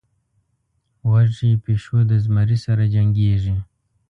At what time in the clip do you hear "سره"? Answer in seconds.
2.65-2.83